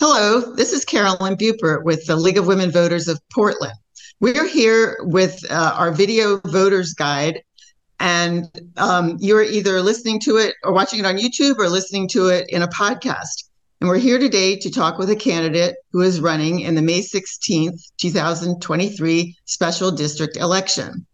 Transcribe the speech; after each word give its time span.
Hello, 0.00 0.54
this 0.54 0.72
is 0.72 0.84
Carolyn 0.84 1.34
Bupert 1.34 1.82
with 1.82 2.06
the 2.06 2.14
League 2.14 2.38
of 2.38 2.46
Women 2.46 2.70
Voters 2.70 3.08
of 3.08 3.18
Portland. 3.32 3.74
We're 4.20 4.46
here 4.46 4.96
with 5.00 5.44
uh, 5.50 5.74
our 5.76 5.90
video 5.90 6.40
voters 6.44 6.94
guide, 6.94 7.42
and 7.98 8.46
um, 8.76 9.16
you're 9.18 9.42
either 9.42 9.82
listening 9.82 10.20
to 10.20 10.36
it 10.36 10.54
or 10.62 10.72
watching 10.72 11.00
it 11.00 11.04
on 11.04 11.18
YouTube 11.18 11.58
or 11.58 11.68
listening 11.68 12.06
to 12.10 12.28
it 12.28 12.48
in 12.48 12.62
a 12.62 12.68
podcast. 12.68 13.48
And 13.80 13.90
we're 13.90 13.98
here 13.98 14.20
today 14.20 14.54
to 14.58 14.70
talk 14.70 14.98
with 14.98 15.10
a 15.10 15.16
candidate 15.16 15.74
who 15.90 16.02
is 16.02 16.20
running 16.20 16.60
in 16.60 16.76
the 16.76 16.82
May 16.82 17.00
16th, 17.00 17.90
2023 17.96 19.36
special 19.46 19.90
district 19.90 20.36
election. 20.36 21.04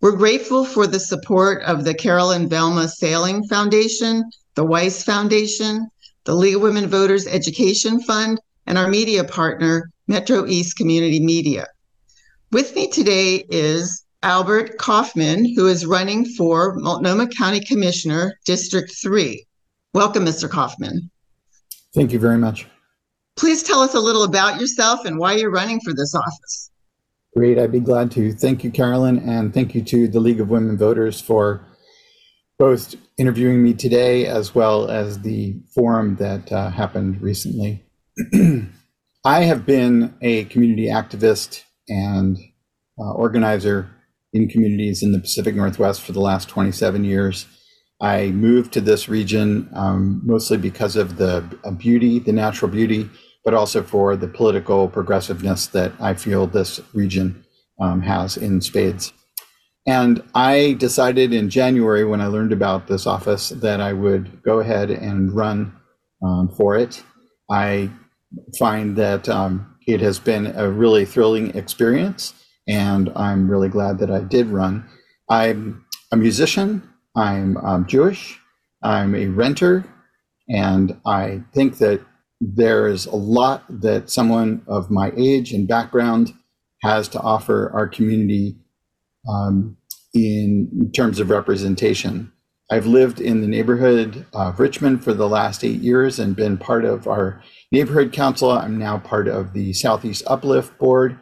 We're 0.00 0.16
grateful 0.16 0.64
for 0.64 0.88
the 0.88 0.98
support 0.98 1.62
of 1.62 1.84
the 1.84 1.94
Carol 1.94 2.32
and 2.32 2.50
Velma 2.50 2.88
Sailing 2.88 3.44
Foundation, 3.44 4.28
the 4.56 4.66
Weiss 4.66 5.04
Foundation, 5.04 5.86
the 6.26 6.34
League 6.34 6.56
of 6.56 6.62
Women 6.62 6.88
Voters 6.88 7.26
Education 7.28 8.00
Fund, 8.00 8.40
and 8.66 8.76
our 8.76 8.88
media 8.88 9.22
partner, 9.22 9.92
Metro 10.08 10.44
East 10.44 10.76
Community 10.76 11.20
Media. 11.20 11.68
With 12.50 12.74
me 12.74 12.88
today 12.88 13.44
is 13.48 14.04
Albert 14.24 14.76
Kaufman, 14.76 15.54
who 15.54 15.68
is 15.68 15.86
running 15.86 16.24
for 16.24 16.74
Multnomah 16.74 17.28
County 17.28 17.60
Commissioner, 17.60 18.36
District 18.44 18.92
3. 19.00 19.46
Welcome, 19.94 20.24
Mr. 20.24 20.50
Kaufman. 20.50 21.08
Thank 21.94 22.12
you 22.12 22.18
very 22.18 22.38
much. 22.38 22.66
Please 23.36 23.62
tell 23.62 23.78
us 23.78 23.94
a 23.94 24.00
little 24.00 24.24
about 24.24 24.60
yourself 24.60 25.04
and 25.04 25.18
why 25.18 25.34
you're 25.34 25.52
running 25.52 25.78
for 25.84 25.94
this 25.94 26.12
office. 26.12 26.72
Great, 27.36 27.56
I'd 27.56 27.70
be 27.70 27.78
glad 27.78 28.10
to. 28.12 28.32
Thank 28.32 28.64
you, 28.64 28.72
Carolyn, 28.72 29.18
and 29.20 29.54
thank 29.54 29.76
you 29.76 29.82
to 29.82 30.08
the 30.08 30.18
League 30.18 30.40
of 30.40 30.48
Women 30.48 30.76
Voters 30.76 31.20
for 31.20 31.64
both 32.58 32.94
interviewing 33.18 33.62
me 33.62 33.74
today 33.74 34.26
as 34.26 34.54
well 34.54 34.90
as 34.90 35.20
the 35.20 35.54
forum 35.74 36.16
that 36.16 36.50
uh, 36.50 36.70
happened 36.70 37.20
recently. 37.20 37.82
I 39.24 39.42
have 39.42 39.66
been 39.66 40.14
a 40.22 40.44
community 40.44 40.86
activist 40.86 41.62
and 41.88 42.38
uh, 42.98 43.12
organizer 43.12 43.90
in 44.32 44.48
communities 44.48 45.02
in 45.02 45.12
the 45.12 45.18
Pacific 45.18 45.54
Northwest 45.54 46.02
for 46.02 46.12
the 46.12 46.20
last 46.20 46.48
27 46.48 47.04
years. 47.04 47.46
I 48.00 48.28
moved 48.28 48.72
to 48.74 48.80
this 48.80 49.08
region 49.08 49.68
um, 49.74 50.20
mostly 50.24 50.58
because 50.58 50.96
of 50.96 51.16
the 51.16 51.44
uh, 51.64 51.70
beauty, 51.70 52.18
the 52.18 52.32
natural 52.32 52.70
beauty, 52.70 53.08
but 53.44 53.54
also 53.54 53.82
for 53.82 54.16
the 54.16 54.28
political 54.28 54.88
progressiveness 54.88 55.66
that 55.68 55.92
I 56.00 56.14
feel 56.14 56.46
this 56.46 56.80
region 56.92 57.44
um, 57.80 58.02
has 58.02 58.36
in 58.36 58.60
spades. 58.60 59.12
And 59.86 60.22
I 60.34 60.76
decided 60.78 61.32
in 61.32 61.48
January 61.48 62.04
when 62.04 62.20
I 62.20 62.26
learned 62.26 62.52
about 62.52 62.88
this 62.88 63.06
office 63.06 63.50
that 63.50 63.80
I 63.80 63.92
would 63.92 64.42
go 64.42 64.58
ahead 64.58 64.90
and 64.90 65.32
run 65.32 65.72
um, 66.24 66.48
for 66.48 66.76
it. 66.76 67.02
I 67.50 67.90
find 68.58 68.96
that 68.96 69.28
um, 69.28 69.76
it 69.86 70.00
has 70.00 70.18
been 70.18 70.48
a 70.56 70.68
really 70.68 71.04
thrilling 71.04 71.56
experience, 71.56 72.34
and 72.66 73.12
I'm 73.14 73.48
really 73.48 73.68
glad 73.68 73.98
that 73.98 74.10
I 74.10 74.20
did 74.20 74.48
run. 74.48 74.84
I'm 75.30 75.84
a 76.10 76.16
musician, 76.16 76.82
I'm 77.14 77.56
um, 77.58 77.86
Jewish, 77.86 78.40
I'm 78.82 79.14
a 79.14 79.28
renter, 79.28 79.84
and 80.48 81.00
I 81.06 81.42
think 81.54 81.78
that 81.78 82.00
there 82.40 82.88
is 82.88 83.06
a 83.06 83.16
lot 83.16 83.64
that 83.68 84.10
someone 84.10 84.62
of 84.66 84.90
my 84.90 85.12
age 85.16 85.52
and 85.52 85.68
background 85.68 86.32
has 86.82 87.08
to 87.08 87.20
offer 87.20 87.70
our 87.72 87.88
community 87.88 88.56
um, 89.28 89.76
in 90.14 90.90
terms 90.94 91.20
of 91.20 91.30
representation. 91.30 92.32
I've 92.70 92.86
lived 92.86 93.20
in 93.20 93.42
the 93.42 93.46
neighborhood 93.46 94.26
of 94.32 94.58
Richmond 94.58 95.04
for 95.04 95.14
the 95.14 95.28
last 95.28 95.62
eight 95.62 95.80
years 95.80 96.18
and 96.18 96.34
been 96.34 96.58
part 96.58 96.84
of 96.84 97.06
our 97.06 97.40
neighborhood 97.70 98.12
council. 98.12 98.50
I'm 98.50 98.76
now 98.76 98.98
part 98.98 99.28
of 99.28 99.52
the 99.52 99.72
Southeast 99.72 100.24
Uplift 100.26 100.76
Board. 100.78 101.18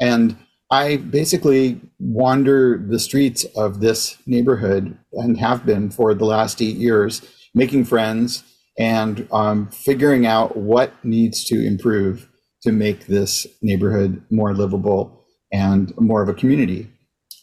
And 0.00 0.36
I 0.70 0.96
basically 0.96 1.80
wander 1.98 2.78
the 2.78 2.98
streets 2.98 3.44
of 3.56 3.80
this 3.80 4.16
neighborhood 4.26 4.98
and 5.12 5.38
have 5.38 5.66
been 5.66 5.90
for 5.90 6.14
the 6.14 6.24
last 6.24 6.62
eight 6.62 6.76
years, 6.76 7.22
making 7.54 7.84
friends 7.84 8.42
and 8.78 9.28
um, 9.32 9.68
figuring 9.68 10.26
out 10.26 10.56
what 10.56 10.92
needs 11.04 11.44
to 11.44 11.64
improve 11.64 12.28
to 12.62 12.72
make 12.72 13.06
this 13.06 13.46
neighborhood 13.62 14.22
more 14.30 14.54
livable 14.54 15.24
and 15.52 15.92
more 15.98 16.22
of 16.22 16.28
a 16.28 16.34
community. 16.34 16.90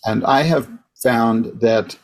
And 0.06 0.24
I 0.26 0.44
have 0.44 0.70
found 1.02 1.60
that 1.62 1.98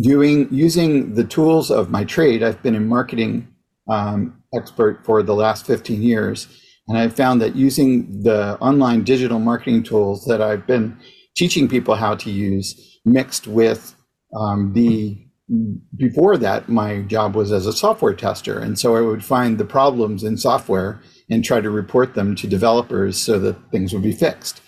doing 0.00 0.48
using 0.50 1.14
the 1.14 1.24
tools 1.24 1.70
of 1.70 1.90
my 1.90 2.04
trade, 2.04 2.42
I've 2.42 2.62
been 2.62 2.74
a 2.74 2.80
marketing 2.80 3.48
um, 3.88 4.42
expert 4.54 5.04
for 5.04 5.22
the 5.22 5.34
last 5.34 5.66
15 5.66 6.02
years, 6.02 6.48
and 6.88 6.98
I've 6.98 7.14
found 7.14 7.40
that 7.40 7.54
using 7.54 8.22
the 8.22 8.58
online 8.60 9.04
digital 9.04 9.38
marketing 9.38 9.82
tools 9.82 10.24
that 10.26 10.42
I've 10.42 10.66
been 10.66 10.96
teaching 11.36 11.68
people 11.68 11.94
how 11.94 12.14
to 12.16 12.30
use, 12.30 13.00
mixed 13.04 13.46
with 13.46 13.94
um, 14.36 14.72
the 14.72 15.26
before 15.96 16.36
that, 16.36 16.68
my 16.68 17.02
job 17.02 17.34
was 17.34 17.50
as 17.50 17.66
a 17.66 17.72
software 17.72 18.14
tester, 18.14 18.60
and 18.60 18.78
so 18.78 18.94
I 18.94 19.00
would 19.00 19.24
find 19.24 19.58
the 19.58 19.64
problems 19.64 20.22
in 20.22 20.36
software 20.36 21.00
and 21.28 21.44
try 21.44 21.60
to 21.60 21.70
report 21.70 22.14
them 22.14 22.36
to 22.36 22.46
developers 22.46 23.18
so 23.18 23.38
that 23.40 23.56
things 23.72 23.92
would 23.92 24.02
be 24.02 24.12
fixed. 24.12 24.60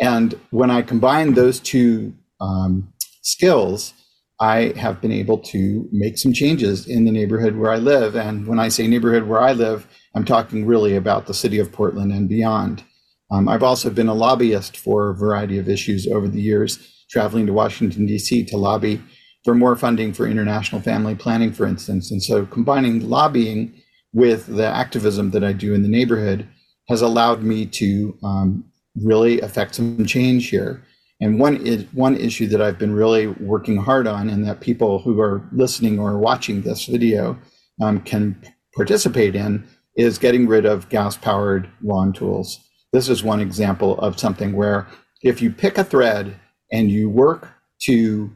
And 0.00 0.38
when 0.50 0.70
I 0.70 0.82
combine 0.82 1.34
those 1.34 1.60
two 1.60 2.14
um, 2.40 2.92
skills, 3.22 3.94
I 4.40 4.72
have 4.76 5.00
been 5.00 5.12
able 5.12 5.38
to 5.38 5.88
make 5.92 6.18
some 6.18 6.32
changes 6.32 6.88
in 6.88 7.04
the 7.04 7.12
neighborhood 7.12 7.56
where 7.56 7.70
I 7.70 7.76
live. 7.76 8.16
And 8.16 8.46
when 8.46 8.58
I 8.58 8.68
say 8.68 8.86
neighborhood 8.86 9.24
where 9.24 9.40
I 9.40 9.52
live, 9.52 9.86
I'm 10.14 10.24
talking 10.24 10.66
really 10.66 10.96
about 10.96 11.26
the 11.26 11.34
city 11.34 11.58
of 11.58 11.72
Portland 11.72 12.12
and 12.12 12.28
beyond. 12.28 12.82
Um, 13.30 13.48
I've 13.48 13.62
also 13.62 13.90
been 13.90 14.08
a 14.08 14.14
lobbyist 14.14 14.76
for 14.76 15.10
a 15.10 15.14
variety 15.14 15.58
of 15.58 15.68
issues 15.68 16.06
over 16.06 16.28
the 16.28 16.40
years, 16.40 16.78
traveling 17.10 17.46
to 17.46 17.52
Washington, 17.52 18.06
D.C. 18.06 18.44
to 18.46 18.56
lobby 18.56 19.00
for 19.44 19.54
more 19.54 19.76
funding 19.76 20.12
for 20.12 20.26
international 20.26 20.80
family 20.80 21.14
planning, 21.14 21.52
for 21.52 21.66
instance. 21.66 22.10
And 22.10 22.22
so 22.22 22.46
combining 22.46 23.08
lobbying 23.08 23.74
with 24.12 24.46
the 24.46 24.66
activism 24.66 25.30
that 25.30 25.44
I 25.44 25.52
do 25.52 25.74
in 25.74 25.82
the 25.82 25.88
neighborhood 25.88 26.48
has 26.88 27.02
allowed 27.02 27.42
me 27.42 27.66
to 27.66 28.16
um, 28.22 28.64
really 28.96 29.40
affect 29.40 29.74
some 29.74 30.04
change 30.06 30.50
here. 30.50 30.82
And 31.20 31.38
one 31.38 31.56
is, 31.64 31.84
one 31.92 32.16
issue 32.16 32.46
that 32.48 32.60
I've 32.60 32.78
been 32.78 32.94
really 32.94 33.28
working 33.28 33.76
hard 33.76 34.06
on, 34.06 34.28
and 34.28 34.46
that 34.46 34.60
people 34.60 34.98
who 34.98 35.20
are 35.20 35.48
listening 35.52 35.98
or 35.98 36.18
watching 36.18 36.62
this 36.62 36.86
video 36.86 37.38
um, 37.80 38.00
can 38.00 38.40
participate 38.74 39.34
in, 39.34 39.66
is 39.96 40.18
getting 40.18 40.46
rid 40.48 40.66
of 40.66 40.88
gas-powered 40.88 41.70
lawn 41.82 42.12
tools. 42.12 42.60
This 42.92 43.08
is 43.08 43.22
one 43.22 43.40
example 43.40 43.98
of 44.00 44.18
something 44.18 44.52
where 44.52 44.88
if 45.22 45.40
you 45.40 45.50
pick 45.50 45.78
a 45.78 45.84
thread 45.84 46.34
and 46.72 46.90
you 46.90 47.08
work 47.08 47.48
to 47.82 48.30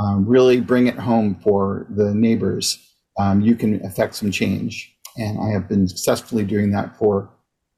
um, 0.00 0.26
really 0.26 0.60
bring 0.60 0.86
it 0.86 0.98
home 0.98 1.38
for 1.42 1.86
the 1.90 2.14
neighbors, 2.14 2.78
um, 3.18 3.42
you 3.42 3.54
can 3.54 3.84
affect 3.84 4.14
some 4.14 4.30
change. 4.30 4.96
And 5.16 5.38
I 5.40 5.52
have 5.52 5.68
been 5.68 5.86
successfully 5.86 6.44
doing 6.44 6.72
that 6.72 6.98
for 6.98 7.30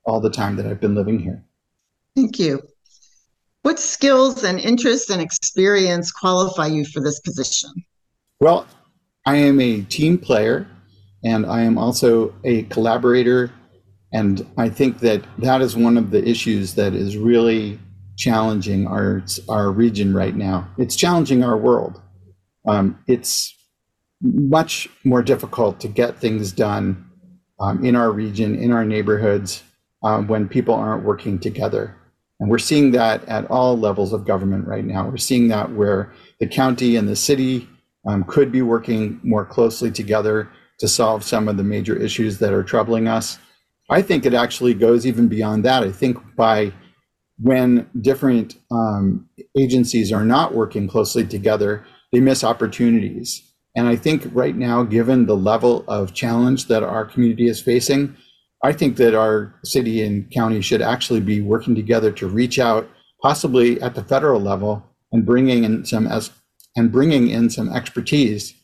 all 0.04 0.20
the 0.20 0.30
time 0.30 0.56
that 0.56 0.66
I've 0.66 0.80
been 0.80 0.94
living 0.94 1.18
here. 1.18 1.44
Thank 2.16 2.38
you. 2.38 2.62
What 3.62 3.78
skills 3.78 4.42
and 4.42 4.58
interests 4.58 5.10
and 5.10 5.20
experience 5.20 6.10
qualify 6.10 6.66
you 6.66 6.84
for 6.86 7.00
this 7.00 7.20
position? 7.20 7.70
Well, 8.40 8.66
I 9.26 9.36
am 9.36 9.60
a 9.60 9.82
team 9.82 10.16
player 10.16 10.66
and 11.22 11.44
I 11.44 11.62
am 11.62 11.76
also 11.76 12.34
a 12.44 12.62
collaborator. 12.64 13.52
And 14.12 14.46
I 14.56 14.70
think 14.70 15.00
that 15.00 15.24
that 15.38 15.60
is 15.60 15.76
one 15.76 15.98
of 15.98 16.10
the 16.10 16.26
issues 16.26 16.74
that 16.74 16.94
is 16.94 17.16
really 17.16 17.78
challenging 18.16 18.86
our, 18.86 19.22
our 19.48 19.70
region 19.70 20.14
right 20.14 20.34
now. 20.34 20.68
It's 20.78 20.96
challenging 20.96 21.44
our 21.44 21.56
world. 21.56 22.00
Um, 22.66 22.98
it's 23.06 23.54
much 24.22 24.88
more 25.04 25.22
difficult 25.22 25.80
to 25.80 25.88
get 25.88 26.18
things 26.18 26.52
done 26.52 27.04
um, 27.60 27.84
in 27.84 27.94
our 27.94 28.10
region, 28.10 28.54
in 28.54 28.72
our 28.72 28.84
neighborhoods, 28.84 29.62
um, 30.02 30.28
when 30.28 30.48
people 30.48 30.74
aren't 30.74 31.04
working 31.04 31.38
together. 31.38 31.94
And 32.38 32.50
we're 32.50 32.58
seeing 32.58 32.90
that 32.92 33.24
at 33.26 33.50
all 33.50 33.78
levels 33.78 34.12
of 34.12 34.26
government 34.26 34.66
right 34.66 34.84
now. 34.84 35.08
We're 35.08 35.16
seeing 35.16 35.48
that 35.48 35.72
where 35.72 36.12
the 36.38 36.46
county 36.46 36.96
and 36.96 37.08
the 37.08 37.16
city 37.16 37.68
um, 38.06 38.24
could 38.24 38.52
be 38.52 38.62
working 38.62 39.20
more 39.22 39.44
closely 39.44 39.90
together 39.90 40.48
to 40.78 40.88
solve 40.88 41.24
some 41.24 41.48
of 41.48 41.56
the 41.56 41.64
major 41.64 41.96
issues 41.96 42.38
that 42.38 42.52
are 42.52 42.62
troubling 42.62 43.08
us. 43.08 43.38
I 43.88 44.02
think 44.02 44.26
it 44.26 44.34
actually 44.34 44.74
goes 44.74 45.06
even 45.06 45.28
beyond 45.28 45.64
that. 45.64 45.82
I 45.82 45.92
think 45.92 46.18
by 46.36 46.72
when 47.38 47.88
different 48.00 48.56
um, 48.70 49.28
agencies 49.56 50.12
are 50.12 50.24
not 50.24 50.54
working 50.54 50.88
closely 50.88 51.24
together, 51.24 51.84
they 52.12 52.20
miss 52.20 52.44
opportunities. 52.44 53.42
And 53.74 53.86
I 53.86 53.96
think 53.96 54.26
right 54.32 54.56
now, 54.56 54.82
given 54.82 55.26
the 55.26 55.36
level 55.36 55.84
of 55.86 56.14
challenge 56.14 56.66
that 56.68 56.82
our 56.82 57.04
community 57.04 57.46
is 57.46 57.60
facing, 57.60 58.16
I 58.62 58.72
think 58.72 58.96
that 58.96 59.14
our 59.14 59.54
city 59.64 60.02
and 60.02 60.30
county 60.30 60.60
should 60.60 60.82
actually 60.82 61.20
be 61.20 61.40
working 61.40 61.74
together 61.74 62.10
to 62.12 62.28
reach 62.28 62.58
out, 62.58 62.88
possibly 63.22 63.80
at 63.80 63.94
the 63.94 64.04
federal 64.04 64.40
level, 64.40 64.84
and 65.12 65.26
bringing 65.26 65.64
in 65.64 65.84
some 65.84 66.06
as 66.06 66.30
and 66.76 66.92
bringing 66.92 67.28
in 67.28 67.48
some 67.48 67.72
expertise 67.72 68.54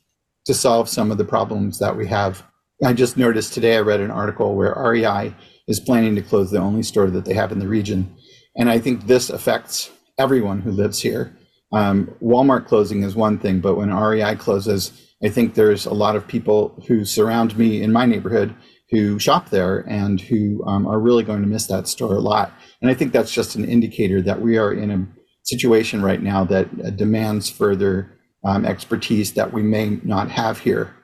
to 0.45 0.55
solve 0.55 0.89
some 0.89 1.11
of 1.11 1.19
the 1.19 1.25
problems 1.25 1.79
that 1.79 1.97
we 1.97 2.07
have. 2.07 2.43
I 2.85 2.93
just 2.93 3.17
noticed 3.17 3.55
today 3.55 3.77
I 3.77 3.81
read 3.81 4.01
an 4.01 4.11
article 4.11 4.55
where 4.55 4.75
REI 4.77 5.35
is 5.69 5.81
planning 5.81 6.15
to 6.17 6.23
close 6.23 6.51
the 6.51 6.59
only 6.59 6.83
store 6.83 7.09
that 7.11 7.25
they 7.25 7.35
have 7.35 7.53
in 7.53 7.59
the 7.59 7.69
region. 7.69 8.15
And 8.57 8.69
I 8.69 8.79
think 8.79 9.07
this 9.07 9.31
affects 9.31 9.91
everyone 10.19 10.61
who 10.61 10.73
lives 10.73 11.01
here. 11.01 11.35
Um, 11.73 12.15
Walmart 12.23 12.67
closing 12.67 13.03
is 13.03 13.15
one 13.15 13.39
thing, 13.39 13.61
but 13.61 13.77
when 13.77 13.95
REI 13.95 14.35
closes, 14.35 14.93
I 15.23 15.29
think 15.29 15.55
there's 15.55 15.87
a 15.87 15.95
lot 15.95 16.17
of 16.17 16.27
people 16.27 16.83
who 16.87 17.05
surround 17.05 17.57
me 17.57 17.83
in 17.83 17.93
my 17.93 18.05
neighborhood 18.05 18.55
who 18.93 19.19
shop 19.19 19.49
there 19.49 19.79
and 19.89 20.21
who 20.21 20.63
um, 20.67 20.87
are 20.87 21.01
really 21.01 21.25
going 21.25 21.41
to 21.41 21.49
miss 21.49 21.67
that 21.67 21.89
store 21.89 22.15
a 22.15 22.21
lot. 22.21 22.53
And 22.83 22.91
I 22.91 22.95
think 22.95 23.13
that's 23.13 23.33
just 23.33 23.57
an 23.57 23.65
indicator 23.65 24.21
that 24.23 24.43
we 24.43 24.59
are 24.59 24.73
in 24.73 24.91
a 24.91 25.07
situation 25.45 26.03
right 26.03 26.23
now 26.23 26.45
that 26.45 26.69
uh, 26.85 26.91
demands 26.91 27.51
further 27.51 28.13
um, 28.45 28.67
expertise 28.67 29.33
that 29.33 29.53
we 29.53 29.63
may 29.63 29.99
not 30.05 30.31
have 30.31 30.59
here. 30.59 30.95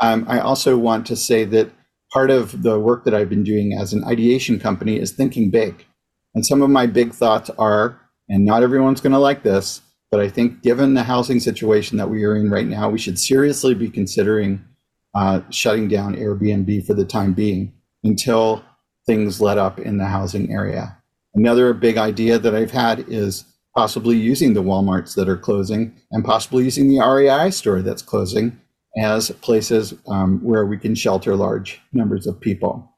Um, 0.00 0.26
I 0.28 0.40
also 0.40 0.76
want 0.76 1.06
to 1.06 1.16
say 1.16 1.44
that 1.44 1.70
part 2.12 2.30
of 2.30 2.62
the 2.62 2.80
work 2.80 3.04
that 3.04 3.14
I've 3.14 3.30
been 3.30 3.44
doing 3.44 3.72
as 3.72 3.92
an 3.92 4.04
ideation 4.04 4.58
company 4.58 4.98
is 4.98 5.12
thinking 5.12 5.50
big. 5.50 5.86
And 6.34 6.44
some 6.44 6.62
of 6.62 6.70
my 6.70 6.86
big 6.86 7.12
thoughts 7.12 7.48
are, 7.58 8.00
and 8.28 8.44
not 8.44 8.64
everyone's 8.64 9.00
going 9.00 9.12
to 9.12 9.18
like 9.18 9.44
this, 9.44 9.82
but 10.10 10.20
I 10.20 10.28
think 10.28 10.62
given 10.62 10.94
the 10.94 11.04
housing 11.04 11.40
situation 11.40 11.96
that 11.98 12.10
we 12.10 12.24
are 12.24 12.36
in 12.36 12.50
right 12.50 12.66
now, 12.66 12.90
we 12.90 12.98
should 12.98 13.18
seriously 13.18 13.74
be 13.74 13.88
considering 13.88 14.64
uh, 15.14 15.40
shutting 15.50 15.88
down 15.88 16.16
Airbnb 16.16 16.86
for 16.86 16.94
the 16.94 17.04
time 17.04 17.32
being 17.32 17.72
until 18.04 18.64
things 19.06 19.40
let 19.40 19.58
up 19.58 19.78
in 19.78 19.98
the 19.98 20.06
housing 20.06 20.52
area. 20.52 20.96
Another 21.34 21.72
big 21.72 21.96
idea 21.96 22.38
that 22.38 22.54
I've 22.54 22.70
had 22.70 23.04
is 23.08 23.44
possibly 23.74 24.16
using 24.16 24.54
the 24.54 24.62
Walmarts 24.62 25.14
that 25.14 25.28
are 25.28 25.36
closing 25.36 25.94
and 26.10 26.24
possibly 26.24 26.64
using 26.64 26.88
the 26.88 27.00
REI 27.00 27.50
store 27.50 27.82
that's 27.82 28.02
closing 28.02 28.58
as 28.98 29.30
places 29.42 29.94
um, 30.08 30.42
where 30.42 30.64
we 30.64 30.78
can 30.78 30.94
shelter 30.94 31.36
large 31.36 31.80
numbers 31.92 32.26
of 32.26 32.40
people. 32.40 32.90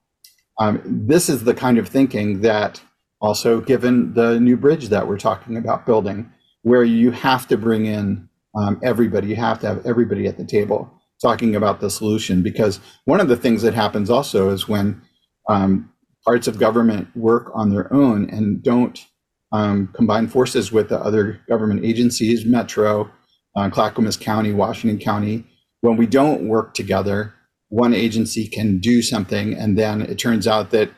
Um, 0.60 0.80
this 0.84 1.28
is 1.28 1.44
the 1.44 1.54
kind 1.54 1.78
of 1.78 1.88
thinking 1.88 2.40
that 2.42 2.80
also 3.20 3.60
given 3.60 4.14
the 4.14 4.38
new 4.38 4.56
bridge 4.56 4.88
that 4.88 5.08
we're 5.08 5.18
talking 5.18 5.56
about 5.56 5.84
building, 5.84 6.30
where 6.62 6.84
you 6.84 7.10
have 7.10 7.48
to 7.48 7.56
bring 7.56 7.86
in 7.86 8.28
um, 8.56 8.80
everybody, 8.82 9.28
you 9.28 9.36
have 9.36 9.60
to 9.60 9.66
have 9.66 9.84
everybody 9.84 10.26
at 10.26 10.36
the 10.36 10.44
table 10.44 10.92
talking 11.20 11.54
about 11.56 11.80
the 11.80 11.90
solution. 11.90 12.42
Because 12.42 12.80
one 13.04 13.20
of 13.20 13.28
the 13.28 13.36
things 13.36 13.62
that 13.62 13.74
happens 13.74 14.10
also 14.10 14.50
is 14.50 14.68
when 14.68 15.00
um, 15.48 15.90
parts 16.24 16.46
of 16.46 16.58
government 16.58 17.08
work 17.16 17.50
on 17.54 17.70
their 17.70 17.92
own 17.92 18.28
and 18.30 18.62
don't 18.62 19.06
um, 19.52 19.88
combine 19.94 20.28
forces 20.28 20.70
with 20.70 20.88
the 20.88 20.98
other 21.00 21.40
government 21.48 21.84
agencies, 21.84 22.44
Metro, 22.44 23.10
uh, 23.56 23.70
Clackamas 23.70 24.16
County, 24.16 24.52
Washington 24.52 24.98
County. 24.98 25.44
When 25.80 25.96
we 25.96 26.06
don't 26.06 26.48
work 26.48 26.74
together, 26.74 27.34
one 27.68 27.94
agency 27.94 28.46
can 28.48 28.78
do 28.78 29.02
something, 29.02 29.54
and 29.54 29.78
then 29.78 30.02
it 30.02 30.18
turns 30.18 30.46
out 30.46 30.70
that 30.70 30.90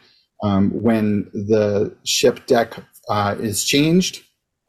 um, 0.43 0.71
when 0.71 1.29
the 1.33 1.95
ship 2.05 2.47
deck 2.47 2.75
uh, 3.09 3.37
is 3.39 3.65
changed 3.65 4.23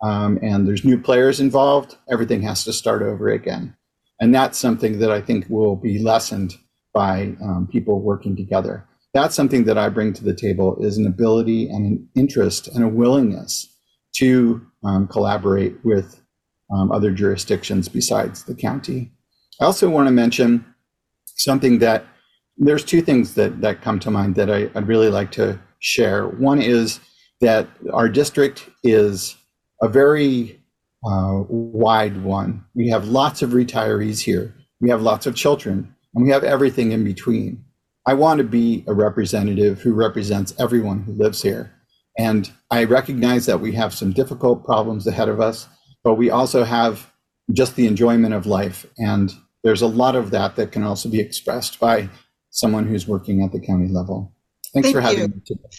um, 0.04 0.38
and 0.42 0.68
there's 0.68 0.83
new 0.83 1.00
players 1.00 1.39
involved, 1.39 1.95
everything 2.12 2.42
has 2.42 2.63
to 2.65 2.74
start 2.74 3.01
over 3.01 3.30
again. 3.30 3.75
And 4.21 4.33
that's 4.33 4.57
something 4.57 5.00
that 5.00 5.12
I 5.12 5.19
think 5.19 5.47
will 5.50 5.75
be 5.75 6.00
lessened 6.00 6.56
by 6.94 7.35
um, 7.44 7.68
people 7.69 8.00
working 8.00 8.35
together. 8.35 8.88
That's 9.13 9.35
something 9.35 9.65
that 9.65 9.77
I 9.77 9.89
bring 9.89 10.13
to 10.13 10.23
the 10.23 10.35
table 10.35 10.77
is 10.79 10.97
an 10.97 11.07
ability 11.07 11.68
and 11.68 11.85
an 11.85 12.09
interest 12.15 12.68
and 12.68 12.83
a 12.83 12.88
willingness 12.88 13.68
to 14.18 14.62
um, 14.83 15.07
collaborate 15.07 15.83
with 15.83 16.21
um, 16.71 16.91
other 16.91 17.12
jurisdictions 17.12 17.89
besides 17.89 18.44
the 18.44 18.56
county. 18.56 19.12
I 19.59 19.65
also 19.65 19.89
want 19.89 20.07
to 20.07 20.12
mention 20.12 20.65
something 21.25 21.79
that 21.79 22.06
there's 22.57 22.85
two 22.85 23.01
things 23.01 23.33
that, 23.35 23.62
that 23.62 23.81
come 23.81 24.00
to 24.00 24.12
mind 24.12 24.35
that 24.35 24.51
I, 24.51 24.65
would 24.75 24.88
really 24.88 25.09
like 25.09 25.31
to 25.31 25.59
share. 25.79 26.27
One 26.27 26.62
is 26.62 27.00
that 27.41 27.68
our 27.91 28.07
district 28.07 28.69
is 28.83 29.35
a 29.81 29.88
very 29.88 30.60
uh, 31.06 31.44
wide 31.48 32.24
one. 32.24 32.63
We 32.75 32.89
have 32.89 33.07
lots 33.07 33.42
of 33.42 33.51
retirees 33.51 34.19
here, 34.19 34.53
we 34.80 34.89
have 34.89 35.01
lots 35.01 35.25
of 35.25 35.36
children, 35.36 35.95
and 36.15 36.25
we 36.25 36.31
have 36.31 36.44
everything 36.44 36.92
in 36.92 37.03
between. 37.03 37.63
I 38.06 38.15
want 38.15 38.39
to 38.39 38.44
be 38.44 38.83
a 38.88 38.94
representative 38.94 39.81
who 39.81 39.94
represents 39.94 40.53
everyone 40.59 41.03
who 41.03 41.13
lives 41.13 41.42
here. 41.42 41.71
And 42.18 42.51
I 42.71 42.83
recognize 42.86 43.45
that 43.45 43.59
we 43.59 43.71
have 43.74 43.94
some 43.94 44.12
difficult 44.12 44.65
problems 44.65 45.06
ahead 45.07 45.30
of 45.30 45.39
us, 45.39 45.68
but 46.03 46.15
we 46.15 46.30
also 46.30 46.63
have 46.63 47.12
just 47.54 47.75
the 47.75 47.88
enjoyment 47.88 48.33
of 48.33 48.45
life. 48.45 48.86
And 48.97 49.33
there's 49.63 49.81
a 49.81 49.88
lot 49.88 50.15
of 50.15 50.31
that 50.31 50.56
that 50.56 50.71
can 50.71 50.83
also 50.83 51.09
be 51.09 51.19
expressed 51.19 51.80
by 51.80 52.09
someone 52.50 52.88
who's 52.88 53.07
working 53.07 53.44
at 53.44 53.51
the 53.51 53.59
county 53.59 53.88
level. 53.88 54.33
Thanks 54.74 54.88
Thank 54.88 54.95
for 54.95 55.01
having 55.01 55.19
you. 55.19 55.27
me 55.27 55.42
today. 55.45 55.69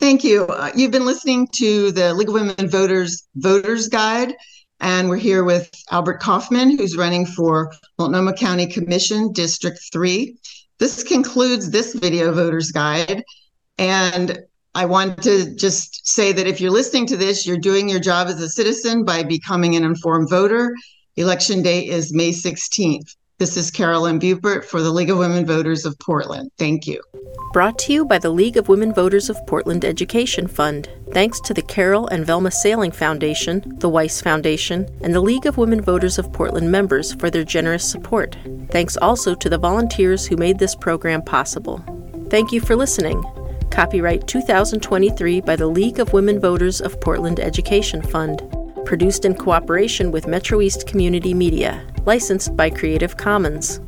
Thank 0.00 0.24
you. 0.24 0.46
Uh, 0.46 0.70
you've 0.76 0.90
been 0.90 1.06
listening 1.06 1.48
to 1.54 1.90
the 1.92 2.14
League 2.14 2.28
of 2.28 2.34
Women 2.34 2.68
Voters 2.68 3.26
Voters 3.34 3.88
Guide, 3.88 4.34
and 4.80 5.08
we're 5.08 5.16
here 5.16 5.44
with 5.44 5.70
Albert 5.90 6.20
Kaufman, 6.20 6.76
who's 6.76 6.96
running 6.96 7.26
for 7.26 7.72
Multnomah 7.98 8.34
County 8.34 8.66
Commission 8.66 9.32
District 9.32 9.78
3. 9.92 10.36
This 10.78 11.02
concludes 11.02 11.70
this 11.70 11.94
video 11.94 12.32
voters 12.32 12.70
guide. 12.70 13.24
And 13.78 14.38
I 14.74 14.84
want 14.84 15.22
to 15.24 15.54
just 15.56 16.06
say 16.06 16.32
that 16.32 16.46
if 16.46 16.60
you're 16.60 16.70
listening 16.70 17.06
to 17.06 17.16
this, 17.16 17.46
you're 17.46 17.56
doing 17.56 17.88
your 17.88 18.00
job 18.00 18.28
as 18.28 18.40
a 18.40 18.48
citizen 18.48 19.04
by 19.04 19.24
becoming 19.24 19.74
an 19.74 19.84
informed 19.84 20.30
voter. 20.30 20.74
Election 21.16 21.62
day 21.62 21.86
is 21.86 22.14
May 22.14 22.30
16th. 22.30 23.16
This 23.38 23.56
is 23.56 23.70
Carolyn 23.70 24.18
Bupert 24.18 24.64
for 24.64 24.82
the 24.82 24.90
League 24.90 25.10
of 25.10 25.18
Women 25.18 25.46
Voters 25.46 25.86
of 25.86 25.96
Portland. 26.00 26.50
Thank 26.58 26.88
you. 26.88 27.00
Brought 27.52 27.78
to 27.78 27.92
you 27.92 28.04
by 28.04 28.18
the 28.18 28.30
League 28.30 28.56
of 28.56 28.68
Women 28.68 28.92
Voters 28.92 29.30
of 29.30 29.36
Portland 29.46 29.84
Education 29.84 30.48
Fund. 30.48 30.88
Thanks 31.12 31.40
to 31.42 31.54
the 31.54 31.62
Carol 31.62 32.08
and 32.08 32.26
Velma 32.26 32.50
Sailing 32.50 32.90
Foundation, 32.90 33.62
the 33.78 33.88
Weiss 33.88 34.20
Foundation, 34.20 34.88
and 35.02 35.14
the 35.14 35.20
League 35.20 35.46
of 35.46 35.56
Women 35.56 35.80
Voters 35.80 36.18
of 36.18 36.32
Portland 36.32 36.72
members 36.72 37.14
for 37.14 37.30
their 37.30 37.44
generous 37.44 37.88
support. 37.88 38.36
Thanks 38.72 38.96
also 38.96 39.36
to 39.36 39.48
the 39.48 39.56
volunteers 39.56 40.26
who 40.26 40.36
made 40.36 40.58
this 40.58 40.74
program 40.74 41.22
possible. 41.22 41.80
Thank 42.30 42.50
you 42.50 42.60
for 42.60 42.74
listening. 42.74 43.22
Copyright 43.70 44.26
2023 44.26 45.42
by 45.42 45.54
the 45.54 45.68
League 45.68 46.00
of 46.00 46.12
Women 46.12 46.40
Voters 46.40 46.80
of 46.80 47.00
Portland 47.00 47.38
Education 47.38 48.02
Fund. 48.02 48.42
Produced 48.84 49.24
in 49.24 49.36
cooperation 49.36 50.10
with 50.10 50.26
Metro 50.26 50.60
East 50.60 50.88
Community 50.88 51.34
Media. 51.34 51.87
Licensed 52.08 52.56
by 52.56 52.70
Creative 52.70 53.14
Commons. 53.18 53.82